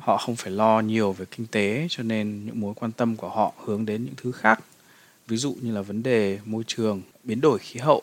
Họ 0.02 0.16
không 0.16 0.36
phải 0.36 0.52
lo 0.52 0.80
nhiều 0.80 1.12
về 1.12 1.24
kinh 1.30 1.46
tế 1.46 1.86
cho 1.90 2.02
nên 2.02 2.46
những 2.46 2.60
mối 2.60 2.74
quan 2.74 2.92
tâm 2.92 3.16
của 3.16 3.28
họ 3.28 3.52
hướng 3.64 3.86
đến 3.86 4.04
những 4.04 4.14
thứ 4.16 4.32
khác. 4.32 4.60
Ví 5.28 5.36
dụ 5.36 5.56
như 5.60 5.72
là 5.74 5.82
vấn 5.82 6.02
đề 6.02 6.38
môi 6.44 6.64
trường, 6.66 7.02
biến 7.24 7.40
đổi 7.40 7.58
khí 7.58 7.80
hậu. 7.80 8.02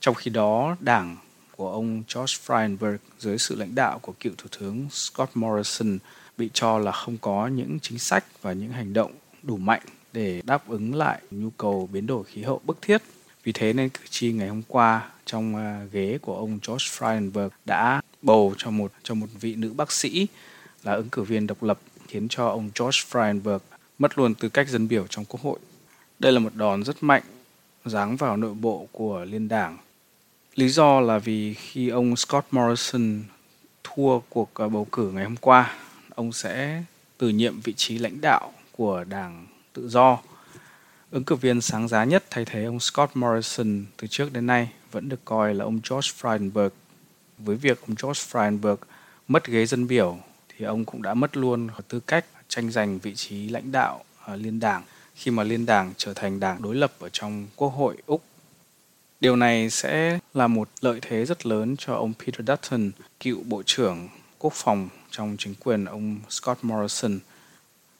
Trong 0.00 0.14
khi 0.14 0.30
đó, 0.30 0.76
đảng 0.80 1.16
của 1.56 1.72
ông 1.72 2.02
George 2.14 2.34
Frydenberg 2.46 2.98
dưới 3.18 3.38
sự 3.38 3.56
lãnh 3.56 3.74
đạo 3.74 3.98
của 3.98 4.12
cựu 4.20 4.32
thủ 4.38 4.48
tướng 4.58 4.86
Scott 4.90 5.30
Morrison 5.34 5.98
bị 6.38 6.50
cho 6.52 6.78
là 6.78 6.92
không 6.92 7.18
có 7.18 7.46
những 7.46 7.78
chính 7.82 7.98
sách 7.98 8.24
và 8.42 8.52
những 8.52 8.72
hành 8.72 8.92
động 8.92 9.12
đủ 9.42 9.56
mạnh 9.56 9.82
để 10.12 10.42
đáp 10.44 10.68
ứng 10.68 10.94
lại 10.94 11.20
nhu 11.30 11.50
cầu 11.50 11.88
biến 11.92 12.06
đổi 12.06 12.24
khí 12.24 12.42
hậu 12.42 12.60
bức 12.64 12.78
thiết. 12.82 13.02
Vì 13.44 13.52
thế 13.52 13.72
nên 13.72 13.88
cử 13.88 14.00
tri 14.10 14.32
ngày 14.32 14.48
hôm 14.48 14.62
qua 14.68 15.10
trong 15.26 15.56
à, 15.56 15.86
ghế 15.92 16.18
của 16.22 16.36
ông 16.36 16.58
George 16.68 16.84
Frydenberg 16.84 17.50
đã 17.64 18.00
bầu 18.22 18.54
cho 18.58 18.70
một 18.70 18.92
cho 19.02 19.14
một 19.14 19.26
vị 19.40 19.54
nữ 19.54 19.72
bác 19.72 19.92
sĩ 19.92 20.26
là 20.86 20.92
ứng 20.92 21.08
cử 21.08 21.22
viên 21.22 21.46
độc 21.46 21.62
lập 21.62 21.78
khiến 22.08 22.28
cho 22.28 22.48
ông 22.48 22.70
George 22.80 22.98
Frydenberg 23.10 23.58
mất 23.98 24.18
luôn 24.18 24.34
tư 24.34 24.48
cách 24.48 24.68
dân 24.68 24.88
biểu 24.88 25.06
trong 25.06 25.24
quốc 25.24 25.40
hội. 25.40 25.58
Đây 26.18 26.32
là 26.32 26.38
một 26.38 26.54
đòn 26.54 26.84
rất 26.84 27.02
mạnh 27.02 27.22
giáng 27.84 28.16
vào 28.16 28.36
nội 28.36 28.54
bộ 28.54 28.88
của 28.92 29.24
liên 29.24 29.48
đảng. 29.48 29.76
Lý 30.54 30.68
do 30.68 31.00
là 31.00 31.18
vì 31.18 31.54
khi 31.54 31.88
ông 31.88 32.16
Scott 32.16 32.46
Morrison 32.50 33.22
thua 33.84 34.20
cuộc 34.28 34.54
à, 34.54 34.68
bầu 34.68 34.86
cử 34.92 35.10
ngày 35.10 35.24
hôm 35.24 35.36
qua, 35.36 35.74
ông 36.14 36.32
sẽ 36.32 36.82
từ 37.18 37.28
nhiệm 37.28 37.60
vị 37.60 37.72
trí 37.76 37.98
lãnh 37.98 38.20
đạo 38.20 38.52
của 38.72 39.04
đảng 39.04 39.46
tự 39.72 39.88
do. 39.88 40.18
Ứng 41.10 41.24
cử 41.24 41.34
viên 41.34 41.60
sáng 41.60 41.88
giá 41.88 42.04
nhất 42.04 42.24
thay 42.30 42.44
thế 42.44 42.64
ông 42.64 42.80
Scott 42.80 43.16
Morrison 43.16 43.84
từ 43.96 44.06
trước 44.06 44.32
đến 44.32 44.46
nay 44.46 44.68
vẫn 44.92 45.08
được 45.08 45.24
coi 45.24 45.54
là 45.54 45.64
ông 45.64 45.80
George 45.90 46.10
Frydenberg. 46.20 46.70
Với 47.38 47.56
việc 47.56 47.80
ông 47.80 47.94
George 48.02 48.20
Frydenberg 48.30 48.76
mất 49.28 49.46
ghế 49.46 49.66
dân 49.66 49.86
biểu 49.86 50.18
thì 50.58 50.64
ông 50.64 50.84
cũng 50.84 51.02
đã 51.02 51.14
mất 51.14 51.36
luôn 51.36 51.68
tư 51.88 52.00
cách 52.00 52.24
tranh 52.48 52.70
giành 52.70 52.98
vị 52.98 53.14
trí 53.14 53.48
lãnh 53.48 53.72
đạo 53.72 54.04
à, 54.24 54.36
liên 54.36 54.60
đảng 54.60 54.82
khi 55.14 55.30
mà 55.30 55.42
liên 55.42 55.66
đảng 55.66 55.92
trở 55.96 56.14
thành 56.14 56.40
đảng 56.40 56.62
đối 56.62 56.74
lập 56.74 56.92
ở 56.98 57.08
trong 57.08 57.46
quốc 57.56 57.68
hội 57.68 57.96
Úc. 58.06 58.22
Điều 59.20 59.36
này 59.36 59.70
sẽ 59.70 60.18
là 60.34 60.46
một 60.46 60.68
lợi 60.80 60.98
thế 61.02 61.24
rất 61.24 61.46
lớn 61.46 61.74
cho 61.78 61.94
ông 61.94 62.12
Peter 62.18 62.48
Dutton, 62.48 62.90
cựu 63.20 63.42
bộ 63.44 63.62
trưởng 63.66 64.08
quốc 64.38 64.52
phòng 64.52 64.88
trong 65.10 65.36
chính 65.38 65.54
quyền 65.54 65.84
ông 65.84 66.18
Scott 66.28 66.64
Morrison. 66.64 67.18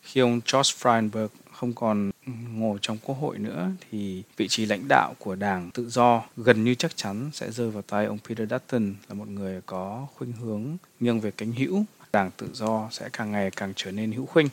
Khi 0.03 0.21
ông 0.21 0.41
George 0.53 0.71
Frydenberg 0.81 1.29
không 1.53 1.73
còn 1.73 2.11
ngồi 2.55 2.79
trong 2.83 2.99
quốc 3.05 3.15
hội 3.15 3.39
nữa 3.39 3.71
thì 3.91 4.23
vị 4.37 4.49
trí 4.49 4.67
lãnh 4.67 4.89
đạo 4.89 5.15
của 5.19 5.35
đảng 5.35 5.71
tự 5.71 5.89
do 5.89 6.23
gần 6.37 6.65
như 6.65 6.75
chắc 6.75 6.97
chắn 6.97 7.31
sẽ 7.33 7.51
rơi 7.51 7.71
vào 7.71 7.83
tay 7.83 8.07
ông 8.07 8.19
Peter 8.29 8.51
Dutton 8.51 8.95
là 9.09 9.15
một 9.15 9.29
người 9.29 9.61
có 9.67 10.07
khuynh 10.15 10.33
hướng 10.33 10.77
nghiêng 11.01 11.21
về 11.21 11.31
cánh 11.31 11.53
hữu. 11.53 11.85
Đảng 12.13 12.31
tự 12.37 12.49
do 12.53 12.89
sẽ 12.91 13.09
càng 13.13 13.33
ngày 13.33 13.51
càng 13.51 13.73
trở 13.77 13.91
nên 13.91 14.13
hữu 14.13 14.27
khuynh. 14.27 14.49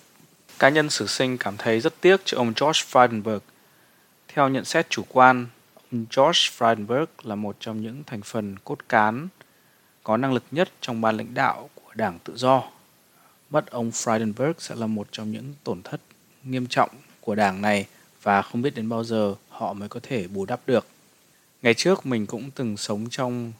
Cá 0.60 0.70
nhân 0.70 0.90
sử 0.90 1.08
sinh 1.08 1.38
cảm 1.38 1.58
thấy 1.58 1.80
rất 1.80 1.94
tiếc 2.02 2.22
cho 2.26 2.38
ông 2.38 2.54
George 2.62 2.82
Frydenberg 2.92 3.40
Theo 4.28 4.50
nhận 4.50 4.66
xét 4.66 4.90
chủ 4.90 5.04
quan, 5.10 5.48
ông 5.92 6.06
George 6.18 6.40
Frydenberg 6.58 7.06
là 7.24 7.36
một 7.36 7.56
trong 7.60 7.82
những 7.82 8.04
thành 8.04 8.22
phần 8.22 8.56
cốt 8.64 8.78
cán 8.90 9.28
có 10.04 10.18
năng 10.18 10.34
lực 10.34 10.44
nhất 10.52 10.70
trong 10.82 11.02
ban 11.02 11.18
lãnh 11.18 11.34
đạo 11.34 11.70
của 11.76 11.92
Đảng 11.96 12.20
Tự 12.24 12.36
Do. 12.36 12.64
Mất 13.50 13.68
ông 13.72 13.90
Frydenberg 13.90 14.54
sẽ 14.58 14.76
là 14.76 14.88
một 14.88 15.08
trong 15.12 15.32
những 15.32 15.54
tổn 15.64 15.82
thất 15.82 16.02
nghiêm 16.44 16.68
trọng 16.68 16.90
của 17.22 17.36
đảng 17.36 17.62
này 17.62 17.88
và 18.22 18.42
không 18.42 18.62
biết 18.62 18.76
đến 18.76 18.90
bao 18.90 19.04
giờ 19.04 19.36
họ 19.50 19.74
mới 19.74 19.90
có 19.90 20.00
thể 20.04 20.28
bù 20.28 20.46
đắp 20.46 20.60
được. 20.66 20.88
Ngày 21.62 21.74
trước 21.74 22.06
mình 22.06 22.26
cũng 22.26 22.52
từng 22.52 22.78
sống 22.78 23.06
trong 23.10 23.54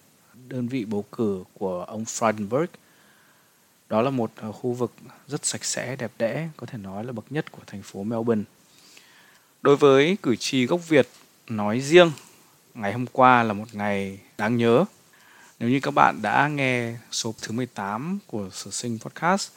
đơn 0.48 0.68
vị 0.68 0.86
bầu 0.86 1.06
cử 1.12 1.44
của 1.54 1.84
ông 1.84 2.04
Frydenberg. 2.04 2.68
Đó 3.94 4.02
là 4.02 4.10
một 4.10 4.32
ờ, 4.36 4.52
khu 4.52 4.72
vực 4.72 4.92
rất 5.28 5.46
sạch 5.46 5.66
sẽ, 5.66 5.96
đẹp 5.96 6.12
đẽ, 6.18 6.50
có 6.58 6.68
thể 6.68 6.78
nói 6.78 7.04
là 7.04 7.12
bậc 7.12 7.26
nhất 7.30 7.52
của 7.52 7.62
thành 7.68 7.82
phố 7.82 8.04
Melbourne. 8.04 8.44
Đối 9.62 9.76
với 9.76 10.18
cử 10.22 10.36
tri 10.36 10.66
gốc 10.66 10.88
Việt 10.88 11.08
nói 11.48 11.80
riêng, 11.80 12.12
ngày 12.74 12.94
hôm 12.94 13.06
qua 13.12 13.44
là 13.44 13.54
một 13.54 13.66
ngày 13.72 14.20
đáng 14.38 14.58
nhớ. 14.58 14.86
Nếu 15.60 15.70
như 15.70 15.80
các 15.80 15.92
bạn 15.92 16.20
đã 16.22 16.48
nghe 16.48 16.96
số 17.12 17.34
thứ 17.42 17.52
18 17.52 18.20
của 18.28 18.50
Sở 18.52 18.72
Sinh 18.72 19.00
Podcast, 19.00 19.52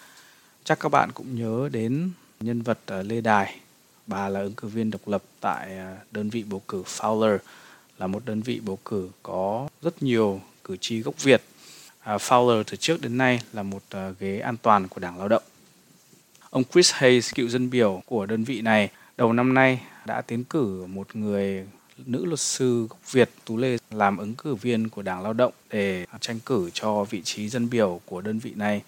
chắc 0.64 0.80
các 0.80 0.88
bạn 0.88 1.10
cũng 1.14 1.36
nhớ 1.36 1.68
đến 1.72 2.10
nhân 2.40 2.62
vật 2.62 2.78
ờ, 2.86 3.02
Lê 3.02 3.20
Đài. 3.20 3.60
Bà 4.06 4.28
là 4.28 4.40
ứng 4.40 4.54
cử 4.54 4.68
viên 4.68 4.90
độc 4.90 5.08
lập 5.08 5.22
tại 5.40 5.78
ờ, 5.78 5.96
đơn 6.10 6.30
vị 6.30 6.42
bầu 6.42 6.62
cử 6.68 6.82
Fowler, 6.82 7.38
là 7.98 8.06
một 8.06 8.24
đơn 8.24 8.42
vị 8.42 8.60
bầu 8.60 8.78
cử 8.84 9.10
có 9.22 9.68
rất 9.82 10.02
nhiều 10.02 10.40
cử 10.64 10.76
tri 10.80 11.00
gốc 11.00 11.22
Việt. 11.22 11.42
À, 12.06 12.16
Fowler 12.16 12.62
từ 12.62 12.76
trước 12.76 13.02
đến 13.02 13.18
nay 13.18 13.40
là 13.52 13.62
một 13.62 13.82
à, 13.90 14.10
ghế 14.20 14.38
an 14.38 14.56
toàn 14.62 14.88
của 14.88 15.00
Đảng 15.00 15.18
Lao 15.18 15.28
động. 15.28 15.42
Ông 16.50 16.62
Chris 16.72 16.92
Hayes, 16.92 17.34
cựu 17.34 17.48
dân 17.48 17.70
biểu 17.70 18.02
của 18.06 18.26
đơn 18.26 18.44
vị 18.44 18.60
này, 18.60 18.90
đầu 19.16 19.32
năm 19.32 19.54
nay 19.54 19.80
đã 20.04 20.20
tiến 20.20 20.44
cử 20.44 20.86
một 20.86 21.16
người 21.16 21.66
nữ 22.06 22.24
luật 22.24 22.40
sư 22.40 22.86
gốc 22.90 23.12
Việt 23.12 23.30
Tú 23.44 23.56
Lê 23.56 23.76
làm 23.90 24.16
ứng 24.16 24.34
cử 24.34 24.54
viên 24.54 24.88
của 24.88 25.02
Đảng 25.02 25.22
Lao 25.22 25.32
động 25.32 25.52
để 25.70 26.06
tranh 26.20 26.40
cử 26.46 26.70
cho 26.72 27.04
vị 27.04 27.22
trí 27.22 27.48
dân 27.48 27.70
biểu 27.70 28.00
của 28.04 28.20
đơn 28.20 28.38
vị 28.38 28.52
này. 28.54 28.82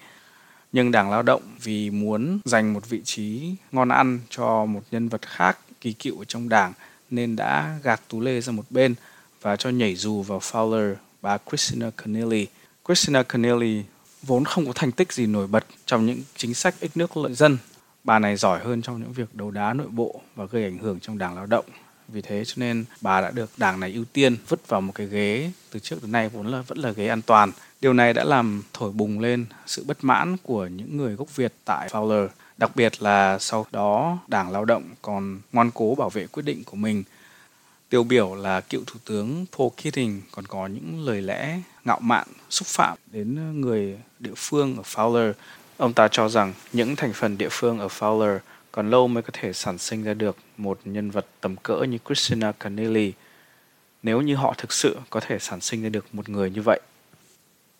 Nhưng 0.72 0.90
Đảng 0.90 1.10
Lao 1.10 1.22
động 1.22 1.42
vì 1.62 1.90
muốn 1.90 2.38
dành 2.44 2.72
một 2.72 2.88
vị 2.88 3.00
trí 3.04 3.54
ngon 3.72 3.88
ăn 3.88 4.20
cho 4.30 4.64
một 4.64 4.82
nhân 4.90 5.08
vật 5.08 5.22
khác 5.22 5.58
kỳ 5.80 5.92
cựu 5.92 6.25
trong 6.25 6.48
đảng 6.48 6.72
nên 7.10 7.37
đã 7.37 7.78
gạt 7.82 8.00
Tú 8.08 8.20
Lê 8.20 8.40
ra 8.40 8.52
một 8.52 8.64
bên 8.70 8.94
và 9.42 9.56
cho 9.56 9.70
nhảy 9.70 9.94
dù 9.94 10.22
vào 10.22 10.38
Fowler 10.38 10.94
bà 11.22 11.38
Christina 11.50 11.90
Connelly 11.90 12.46
Christina 12.88 13.23
Keneally 13.23 13.85
vốn 14.23 14.45
không 14.45 14.66
có 14.66 14.73
thành 14.75 14.92
tích 14.92 15.12
gì 15.12 15.26
nổi 15.26 15.47
bật 15.47 15.64
trong 15.87 16.07
những 16.07 16.23
chính 16.37 16.54
sách 16.54 16.75
ích 16.80 16.97
nước 16.97 17.16
lợi 17.16 17.35
dân. 17.35 17.59
Bà 18.04 18.18
này 18.18 18.37
giỏi 18.37 18.61
hơn 18.64 18.83
trong 18.83 19.00
những 19.00 19.12
việc 19.12 19.35
đấu 19.35 19.50
đá 19.50 19.73
nội 19.73 19.87
bộ 19.87 20.21
và 20.37 20.45
gây 20.45 20.64
ảnh 20.64 20.78
hưởng 20.78 21.00
trong 21.00 21.18
đảng 21.18 21.35
lao 21.35 21.47
động. 21.47 21.64
Vì 22.09 22.23
thế 22.23 22.45
cho 22.45 22.54
nên 22.57 22.85
bà 23.00 23.21
đã 23.21 23.30
được 23.30 23.50
đảng 23.57 23.80
này 23.80 23.92
ưu 23.92 24.04
tiên 24.04 24.37
vứt 24.49 24.68
vào 24.68 24.80
một 24.80 24.92
cái 24.95 25.07
ghế 25.07 25.50
từ 25.71 25.80
trước 25.80 26.02
đến 26.02 26.12
nay 26.12 26.28
vốn 26.28 26.47
là, 26.47 26.62
vẫn 26.62 26.78
là 26.78 26.90
ghế 26.90 27.09
an 27.09 27.23
toàn. 27.23 27.52
Điều 27.80 27.92
này 27.92 28.12
đã 28.12 28.25
làm 28.25 28.62
thổi 28.73 28.92
bùng 28.92 29.21
lên 29.21 29.47
sự 29.66 29.85
bất 29.85 30.04
mãn 30.04 30.37
của 30.42 30.66
những 30.66 30.97
người 30.97 31.14
gốc 31.14 31.37
Việt 31.37 31.52
tại 31.64 31.88
Fowler. 31.88 32.28
Đặc 32.57 32.76
biệt 32.76 33.02
là 33.02 33.38
sau 33.38 33.66
đó 33.73 34.18
Đảng 34.28 34.50
Lao 34.50 34.64
động 34.64 34.83
còn 35.02 35.40
ngoan 35.52 35.71
cố 35.75 35.95
bảo 35.95 36.11
vệ 36.11 36.26
quyết 36.26 36.42
định 36.42 36.64
của 36.64 36.76
mình 36.76 37.04
Tiêu 37.88 38.04
biểu 38.04 38.35
là 38.35 38.61
cựu 38.61 38.83
Thủ 38.87 39.00
tướng 39.04 39.47
Paul 39.59 39.68
Keating 39.76 40.21
còn 40.30 40.47
có 40.47 40.66
những 40.66 41.07
lời 41.07 41.23
lẽ 41.23 41.61
ngạo 41.88 42.00
mạn, 42.00 42.26
xúc 42.50 42.68
phạm 42.68 42.99
đến 43.12 43.37
ờ, 43.37 43.52
người 43.52 43.99
địa 44.18 44.35
phương 44.37 44.76
ở 44.76 44.83
Fowler. 44.83 45.33
Ông 45.76 45.92
ta 45.92 46.09
cho 46.09 46.28
rằng 46.28 46.54
những 46.73 46.97
thành 46.97 47.12
phần 47.12 47.38
địa 47.38 47.49
phương 47.50 47.78
ở 47.78 47.87
Fowler 47.87 48.38
còn 48.73 48.90
lâu 48.90 49.09
mới 49.09 49.23
có 49.23 49.30
thể 49.33 49.52
sản 49.52 49.78
sinh 49.78 50.02
ra 50.04 50.14
được 50.14 50.37
một 50.57 50.80
nhân 50.85 51.11
vật 51.11 51.26
tầm 51.40 51.57
cỡ 51.57 51.83
như 51.83 51.99
Christina 52.07 52.52
Canelli 52.52 53.12
nếu 54.02 54.21
như 54.21 54.35
họ 54.37 54.54
thực 54.59 54.73
sự 54.73 54.97
có 55.11 55.21
thể 55.21 55.38
sản 55.38 55.61
sinh 55.61 55.83
ra 55.83 55.88
được 55.88 56.07
một 56.12 56.28
người 56.28 56.50
như 56.50 56.62
vậy. 56.62 56.80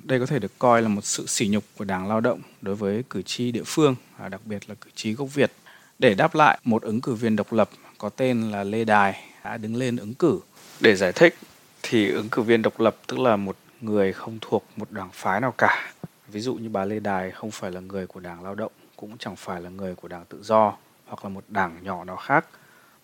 Đây 0.03 0.21
có 0.21 0.27
thể 0.27 0.39
được 0.39 0.59
coi 0.59 0.83
là 0.83 0.89
một 0.89 1.05
sự 1.05 1.27
sỉ 1.27 1.49
nhục 1.49 1.65
của 1.77 1.85
Đảng 1.85 2.09
Lao 2.09 2.21
động 2.21 2.41
đối 2.63 2.75
với 2.75 3.05
cử 3.11 3.23
tri 3.23 3.53
địa 3.53 3.63
phương, 3.67 3.95
à, 4.19 4.29
đặc 4.29 4.41
biệt 4.45 4.69
là 4.69 4.75
cử 4.75 4.91
tri 4.95 5.13
gốc 5.13 5.35
Việt. 5.35 5.53
Để 5.99 6.15
đáp 6.15 6.35
lại, 6.35 6.59
một 6.65 6.83
ứng 6.83 7.01
cử 7.01 7.15
viên 7.15 7.37
độc 7.37 7.53
lập 7.53 7.71
có 7.99 8.09
tên 8.09 8.51
là 8.51 8.65
Lê 8.65 8.85
Đài 8.85 9.25
đã 9.45 9.57
đứng 9.57 9.77
lên 9.77 9.97
ứng 9.97 10.15
cử. 10.15 10.41
Để 10.81 10.97
giải 10.97 11.13
thích 11.13 11.35
thì 11.83 12.11
ứng 12.11 12.29
cử 12.29 12.43
viên 12.43 12.63
độc 12.63 12.81
lập 12.81 12.97
tức 13.07 13.19
là 13.19 13.37
một 13.37 13.57
người 13.81 14.13
không 14.13 14.39
thuộc 14.41 14.65
một 14.77 14.91
đảng 14.91 15.11
phái 15.13 15.41
nào 15.41 15.55
cả. 15.59 15.93
Ví 16.29 16.41
dụ 16.41 16.55
như 16.55 16.69
bà 16.69 16.85
Lê 16.85 17.01
Đài 17.01 17.31
không 17.31 17.51
phải 17.51 17.71
là 17.71 17.81
người 17.81 18.07
của 18.07 18.21
Đảng 18.21 18.43
Lao 18.43 18.55
động, 18.55 18.73
cũng 18.97 19.19
chẳng 19.19 19.37
phải 19.37 19.61
là 19.61 19.71
người 19.71 19.95
của 19.95 20.09
Đảng 20.09 20.25
Tự 20.25 20.43
Do 20.43 20.77
hoặc 21.07 21.25
là 21.25 21.29
một 21.29 21.45
đảng 21.49 21.77
nhỏ 21.83 22.05
nào 22.05 22.17
khác. 22.17 22.47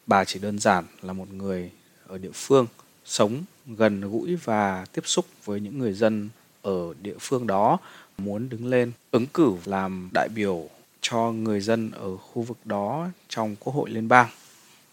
Bà 0.07 0.25
chỉ 0.25 0.39
đơn 0.39 0.59
giản 0.59 0.85
là 1.03 1.13
một 1.13 1.33
người 1.33 1.71
ở 2.07 2.19
địa 2.19 2.31
phương, 2.35 2.67
sống 3.05 3.43
gần 3.67 4.01
gũi 4.01 4.37
và 4.37 4.85
tiếp 4.93 5.03
xúc 5.05 5.27
với 5.45 5.61
những 5.61 5.79
người 5.79 5.93
dân 5.93 6.29
ở 6.63 6.95
địa 7.03 7.17
phương 7.21 7.47
đó 7.47 7.79
muốn 8.19 8.49
đứng 8.49 8.67
lên 8.67 8.93
ứng 9.11 9.27
cử 9.27 9.53
làm 9.65 10.09
đại 10.15 10.29
biểu 10.35 10.69
cho 11.01 11.33
người 11.33 11.61
dân 11.61 11.91
ở 11.91 12.17
khu 12.17 12.43
vực 12.43 12.59
đó 12.65 13.09
trong 13.29 13.57
Quốc 13.61 13.73
hội 13.73 13.91
Liên 13.91 14.09
bang 14.09 14.29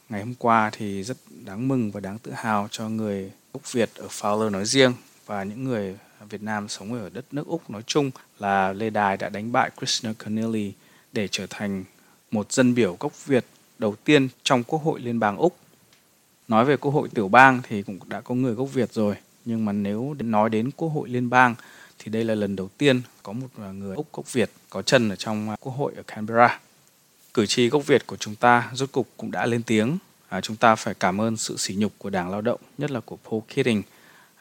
ngày 0.10 0.22
hôm 0.22 0.34
qua 0.40 0.70
thì 0.74 1.04
rất 1.04 1.18
đáng 1.46 1.68
mừng 1.68 1.92
và 1.92 2.00
đáng 2.00 2.20
tự 2.20 2.32
hào 2.32 2.68
cho 2.72 2.90
người 2.90 3.32
gốc 3.54 3.72
Việt 3.72 3.90
ở 3.96 4.08
Fowler 4.08 4.52
nói 4.52 4.66
riêng 4.66 4.94
và 5.32 5.44
những 5.44 5.64
người 5.64 5.98
Việt 6.30 6.42
Nam 6.42 6.68
sống 6.68 6.94
ở 6.94 7.10
đất 7.14 7.26
nước 7.32 7.48
Úc 7.48 7.70
nói 7.70 7.82
chung 7.88 8.12
là 8.40 8.74
Lê 8.74 8.90
Đài 8.90 9.18
đã 9.18 9.30
đánh 9.30 9.52
bại 9.52 9.72
Krishna 9.78 10.14
Keneally 10.20 10.74
để 11.12 11.28
trở 11.28 11.48
thành 11.50 11.84
một 12.32 12.52
dân 12.52 12.76
biểu 12.76 12.98
gốc 13.00 13.26
Việt 13.26 13.46
đầu 13.80 13.96
tiên 14.04 14.28
trong 14.44 14.64
Quốc 14.64 14.80
hội 14.84 15.00
Liên 15.00 15.20
bang 15.20 15.38
Úc. 15.38 15.58
Nói 16.48 16.66
về 16.66 16.78
Quốc 16.78 16.92
hội 16.92 17.10
tiểu 17.14 17.28
bang 17.28 17.62
thì 17.68 17.84
cũng 17.84 18.00
đã 18.08 18.22
có 18.22 18.36
người 18.36 18.54
gốc 18.54 18.74
Việt 18.74 18.94
rồi, 18.94 19.16
nhưng 19.46 19.66
mà 19.66 19.72
nếu 19.72 20.16
nói 20.20 20.50
đến 20.50 20.72
Quốc 20.72 20.90
hội 20.90 21.10
Liên 21.10 21.30
bang 21.30 21.56
thì 22.00 22.12
đây 22.12 22.24
là 22.24 22.36
lần 22.36 22.56
đầu 22.56 22.70
tiên 22.78 23.02
có 23.24 23.34
một 23.34 23.48
người 23.74 23.96
Úc 23.96 24.14
gốc 24.14 24.34
Việt 24.34 24.50
có 24.70 24.82
chân 24.82 25.10
ở 25.10 25.16
trong 25.16 25.56
Quốc 25.60 25.72
hội 25.72 25.94
ở 25.96 26.04
Canberra 26.08 26.60
cử 27.34 27.46
tri 27.46 27.70
gốc 27.70 27.88
Việt 27.88 28.08
của 28.08 28.18
chúng 28.18 28.36
ta 28.36 28.72
rốt 28.74 28.92
cục 28.92 29.08
cũng 29.18 29.32
đã 29.32 29.46
lên 29.46 29.64
tiếng. 29.64 29.98
À, 30.30 30.42
chúng 30.42 30.56
ta 30.56 30.76
phải 30.76 30.94
cảm 30.94 31.22
ơn 31.22 31.38
sự 31.38 31.58
sỉ 31.58 31.76
nhục 31.76 31.94
của 31.98 32.10
Đảng 32.10 32.30
Lao 32.30 32.42
động, 32.42 32.60
nhất 32.78 32.92
là 32.92 33.00
của 33.00 33.18
Paul 33.30 33.42
Keating. 33.56 33.84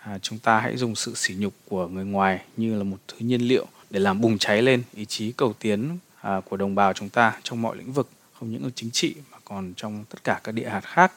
À, 0.05 0.19
chúng 0.23 0.39
ta 0.39 0.61
hãy 0.61 0.77
dùng 0.77 0.95
sự 0.95 1.15
sỉ 1.15 1.35
nhục 1.39 1.55
của 1.69 1.89
người 1.89 2.05
ngoài 2.05 2.45
như 2.57 2.79
là 2.79 2.85
một 2.85 2.99
thứ 3.09 3.17
nhiên 3.19 3.41
liệu 3.41 3.67
để 3.91 4.01
làm 4.01 4.21
bùng 4.21 4.39
cháy 4.39 4.63
lên 4.63 4.83
ý 4.95 5.05
chí 5.05 5.33
cầu 5.33 5.53
tiến 5.59 5.99
à, 6.21 6.41
của 6.51 6.57
đồng 6.57 6.75
bào 6.75 6.93
chúng 6.93 7.09
ta 7.09 7.37
trong 7.43 7.63
mọi 7.63 7.77
lĩnh 7.77 7.93
vực, 7.93 8.09
không 8.33 8.53
những 8.53 8.63
ở 8.63 8.71
chính 8.75 8.91
trị 8.91 9.15
mà 9.31 9.39
còn 9.45 9.73
trong 9.77 10.05
tất 10.09 10.25
cả 10.25 10.41
các 10.45 10.53
địa 10.53 10.69
hạt 10.69 10.81
khác. 10.85 11.13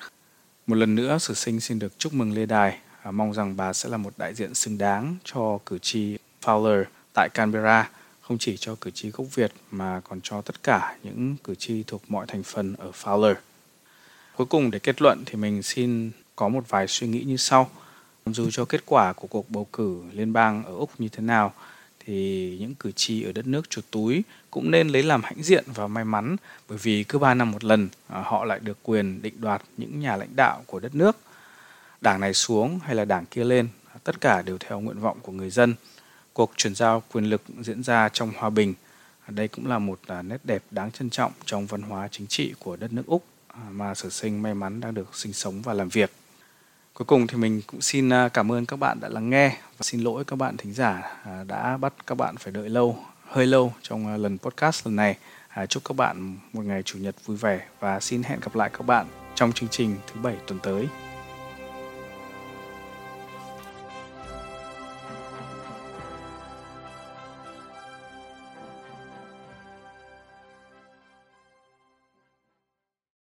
Một 0.67 0.75
lần 0.75 0.95
nữa, 0.95 1.17
Sử 1.17 1.33
Sinh 1.33 1.59
xin 1.59 1.79
được 1.79 1.99
chúc 1.99 2.13
mừng 2.13 2.33
Lê 2.33 2.45
Đài, 2.45 2.77
à, 3.01 3.11
mong 3.11 3.33
rằng 3.33 3.57
bà 3.57 3.73
sẽ 3.73 3.89
là 3.89 3.97
một 3.97 4.13
đại 4.17 4.33
diện 4.33 4.53
xứng 4.53 4.77
đáng 4.77 5.15
cho 5.23 5.59
cử 5.65 5.77
tri 5.77 6.17
Fowler 6.43 6.83
tại 7.13 7.29
Canberra 7.33 7.89
không 8.21 8.37
chỉ 8.37 8.57
cho 8.57 8.75
cử 8.81 8.91
tri 8.91 9.09
gốc 9.09 9.27
Việt 9.35 9.51
mà 9.71 10.01
còn 10.09 10.19
cho 10.23 10.41
tất 10.41 10.63
cả 10.63 10.95
những 11.03 11.35
cử 11.43 11.55
tri 11.55 11.83
thuộc 11.83 12.01
mọi 12.07 12.25
thành 12.27 12.43
phần 12.43 12.75
ở 12.75 12.91
Fowler. 13.03 13.35
Cuối 14.35 14.47
cùng 14.47 14.71
để 14.71 14.79
kết 14.79 15.01
luận 15.01 15.23
thì 15.25 15.35
mình 15.35 15.63
xin 15.63 16.11
có 16.35 16.49
một 16.49 16.69
vài 16.69 16.87
suy 16.87 17.07
nghĩ 17.07 17.23
như 17.23 17.37
sau. 17.37 17.69
Dù 18.25 18.51
cho 18.51 18.65
kết 18.65 18.83
quả 18.85 19.13
của 19.13 19.27
cuộc 19.27 19.49
bầu 19.49 19.67
cử 19.73 20.01
liên 20.11 20.33
bang 20.33 20.63
ở 20.63 20.75
Úc 20.75 20.89
như 20.97 21.09
thế 21.09 21.23
nào 21.23 21.53
thì 22.05 22.57
những 22.59 22.75
cử 22.75 22.91
tri 22.91 23.23
ở 23.23 23.31
đất 23.31 23.47
nước 23.47 23.69
chuột 23.69 23.85
túi 23.91 24.23
cũng 24.51 24.71
nên 24.71 24.87
lấy 24.87 25.03
làm 25.03 25.23
hãnh 25.23 25.43
diện 25.43 25.65
và 25.75 25.87
may 25.87 26.05
mắn 26.05 26.35
bởi 26.69 26.77
vì 26.77 27.03
cứ 27.03 27.19
3 27.19 27.33
năm 27.33 27.51
một 27.51 27.63
lần 27.63 27.89
à, 28.07 28.21
họ 28.25 28.45
lại 28.45 28.59
được 28.59 28.77
quyền 28.83 29.21
định 29.21 29.33
đoạt 29.41 29.61
những 29.77 29.99
nhà 29.99 30.15
lãnh 30.15 30.35
đạo 30.35 30.63
của 30.65 30.79
đất 30.79 30.95
nước. 30.95 31.17
Đảng 32.01 32.19
này 32.19 32.33
xuống 32.33 32.79
hay 32.79 32.95
là 32.95 33.05
đảng 33.05 33.25
kia 33.25 33.43
lên, 33.43 33.67
tất 34.03 34.21
cả 34.21 34.41
đều 34.41 34.57
theo 34.57 34.79
nguyện 34.79 34.99
vọng 34.99 35.17
của 35.21 35.31
người 35.31 35.49
dân 35.49 35.75
cuộc 36.33 36.51
chuyển 36.57 36.75
giao 36.75 37.03
quyền 37.11 37.25
lực 37.25 37.41
diễn 37.61 37.83
ra 37.83 38.09
trong 38.09 38.31
hòa 38.37 38.49
bình. 38.49 38.73
Đây 39.27 39.47
cũng 39.47 39.67
là 39.67 39.79
một 39.79 39.99
à, 40.07 40.21
nét 40.21 40.37
đẹp 40.43 40.63
đáng 40.71 40.91
trân 40.91 41.09
trọng 41.09 41.31
trong 41.45 41.65
văn 41.65 41.81
hóa 41.81 42.07
chính 42.11 42.27
trị 42.27 42.53
của 42.59 42.75
đất 42.75 42.93
nước 42.93 43.03
Úc 43.07 43.25
à, 43.47 43.61
mà 43.71 43.95
sở 43.95 44.09
Sinh 44.09 44.41
may 44.41 44.53
mắn 44.53 44.79
đang 44.79 44.93
được 44.93 45.15
sinh 45.15 45.33
sống 45.33 45.61
và 45.61 45.73
làm 45.73 45.89
việc. 45.89 46.11
Cuối 46.93 47.05
cùng 47.05 47.27
thì 47.27 47.37
mình 47.37 47.61
cũng 47.67 47.81
xin 47.81 48.09
à, 48.09 48.29
cảm 48.29 48.51
ơn 48.51 48.65
các 48.65 48.79
bạn 48.79 48.99
đã 48.99 49.09
lắng 49.09 49.29
nghe 49.29 49.49
và 49.49 49.81
xin 49.81 50.01
lỗi 50.01 50.23
các 50.23 50.35
bạn 50.35 50.57
thính 50.57 50.73
giả 50.73 51.17
à, 51.25 51.43
đã 51.47 51.77
bắt 51.77 51.93
các 52.07 52.15
bạn 52.15 52.37
phải 52.37 52.53
đợi 52.53 52.69
lâu, 52.69 52.97
hơi 53.27 53.47
lâu 53.47 53.73
trong 53.81 54.07
à, 54.07 54.17
lần 54.17 54.37
podcast 54.37 54.85
lần 54.85 54.95
này. 54.95 55.17
Chúc 55.69 55.83
các 55.85 55.97
bạn 55.97 56.37
một 56.53 56.61
ngày 56.65 56.83
chủ 56.83 56.99
nhật 56.99 57.15
vui 57.25 57.37
vẻ 57.37 57.61
và 57.79 57.99
xin 57.99 58.23
hẹn 58.23 58.39
gặp 58.39 58.55
lại 58.55 58.69
các 58.73 58.85
bạn 58.85 59.05
trong 59.35 59.51
chương 59.51 59.69
trình 59.69 59.95
thứ 60.07 60.21
bảy 60.21 60.35
tuần 60.47 60.59
tới. 60.63 60.87